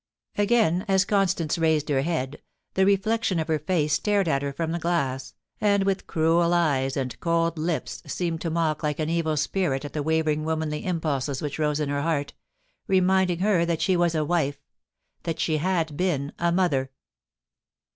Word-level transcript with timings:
Again, 0.35 0.83
as 0.87 1.05
Constance 1.05 1.59
raised 1.59 1.87
her 1.89 2.01
head, 2.01 2.41
the 2.73 2.87
reflection 2.87 3.37
of 3.37 3.47
her 3.47 3.59
face 3.59 3.93
stared 3.93 4.27
at 4.27 4.41
her 4.41 4.51
from 4.51 4.71
the 4.71 4.79
glass, 4.79 5.35
and 5.59 5.83
with 5.83 6.07
cruel 6.07 6.55
eyes 6.55 6.97
and 6.97 7.19
cold 7.19 7.59
lips 7.59 8.01
seemed 8.07 8.41
to 8.41 8.49
mock 8.49 8.81
like 8.81 8.97
an 8.97 9.11
evil 9.11 9.37
spirit 9.37 9.85
at 9.85 9.93
the 9.93 10.01
wavering 10.01 10.43
womanly 10.43 10.83
impulses 10.85 11.39
which 11.39 11.59
rose 11.59 11.79
in 11.79 11.89
her 11.89 12.01
heart, 12.01 12.33
reminding 12.87 13.41
her 13.41 13.63
that 13.63 13.79
she 13.83 13.95
was 13.95 14.15
a 14.15 14.25
wife— 14.25 14.59
that 15.25 15.39
she 15.39 15.57
had 15.57 15.95
been 15.95 16.33
a 16.39 16.51
mother. 16.51 16.89